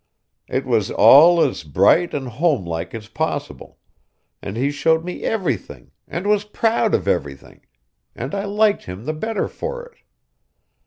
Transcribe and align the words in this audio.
It 0.47 0.65
was 0.65 0.89
all 0.89 1.41
as 1.43 1.61
bright 1.63 2.15
and 2.15 2.27
homelike 2.27 2.95
as 2.95 3.07
possible, 3.07 3.77
and 4.41 4.57
he 4.57 4.71
showed 4.71 5.05
me 5.05 5.21
everything, 5.21 5.91
and 6.07 6.25
was 6.25 6.43
proud 6.43 6.95
of 6.95 7.07
everything, 7.07 7.67
and 8.15 8.33
I 8.33 8.45
liked 8.45 8.85
him 8.85 9.05
the 9.05 9.13
better 9.13 9.47
for 9.47 9.85
it. 9.85 9.99